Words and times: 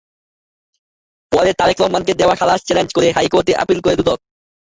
পরে 1.31 1.51
তারেক 1.59 1.77
রহমানকে 1.79 2.13
দেওয়া 2.15 2.35
খালাস 2.35 2.61
চ্যালেঞ্জ 2.63 2.89
করে 2.93 3.07
হাইকোর্টে 3.11 3.53
আপিল 3.63 3.79
করে 3.81 3.95
দুদক। 3.99 4.19